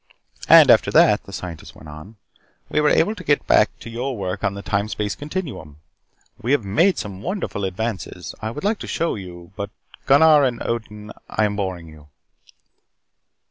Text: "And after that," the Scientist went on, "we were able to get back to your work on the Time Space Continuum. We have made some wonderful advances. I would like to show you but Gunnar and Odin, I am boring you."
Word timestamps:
"And 0.49 0.71
after 0.71 0.89
that," 0.89 1.25
the 1.25 1.31
Scientist 1.31 1.75
went 1.75 1.87
on, 1.87 2.15
"we 2.69 2.81
were 2.81 2.89
able 2.89 3.13
to 3.13 3.23
get 3.23 3.45
back 3.45 3.69
to 3.81 3.87
your 3.91 4.17
work 4.17 4.43
on 4.43 4.55
the 4.55 4.63
Time 4.63 4.87
Space 4.87 5.13
Continuum. 5.13 5.77
We 6.41 6.53
have 6.53 6.65
made 6.65 6.97
some 6.97 7.21
wonderful 7.21 7.63
advances. 7.65 8.33
I 8.41 8.49
would 8.49 8.63
like 8.63 8.79
to 8.79 8.87
show 8.87 9.13
you 9.13 9.53
but 9.55 9.69
Gunnar 10.07 10.43
and 10.43 10.59
Odin, 10.65 11.11
I 11.29 11.45
am 11.45 11.55
boring 11.55 11.87
you." 11.89 12.07